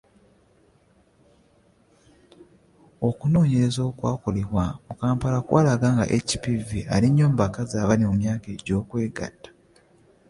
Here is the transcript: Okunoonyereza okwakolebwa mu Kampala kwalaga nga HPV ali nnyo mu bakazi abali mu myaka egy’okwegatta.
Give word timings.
Okunoonyereza 3.07 3.81
okwakolebwa 3.89 4.65
mu 4.85 4.93
Kampala 4.99 5.37
kwalaga 5.47 5.87
nga 5.95 6.05
HPV 6.27 6.69
ali 6.93 7.07
nnyo 7.09 7.25
mu 7.31 7.37
bakazi 7.43 7.73
abali 7.77 8.03
mu 8.09 8.15
myaka 8.21 8.47
egy’okwegatta. 8.55 9.49